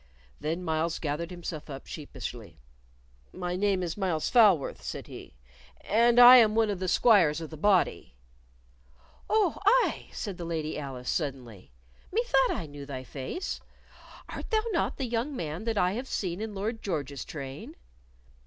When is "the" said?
6.79-6.87, 7.51-7.55, 10.39-10.43, 14.97-15.05